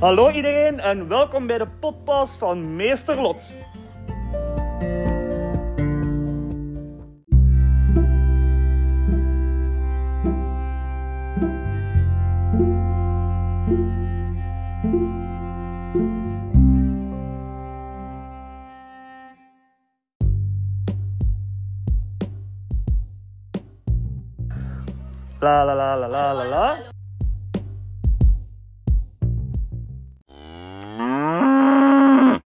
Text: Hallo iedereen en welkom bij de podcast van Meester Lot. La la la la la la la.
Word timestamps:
Hallo 0.00 0.30
iedereen 0.30 0.80
en 0.80 1.08
welkom 1.08 1.46
bij 1.46 1.58
de 1.58 1.66
podcast 1.80 2.36
van 2.38 2.76
Meester 2.76 3.20
Lot. 3.20 3.50
La 25.40 25.64
la 25.64 25.74
la 25.74 25.96
la 25.96 26.08
la 26.08 26.32
la 26.32 26.44
la. 26.44 26.99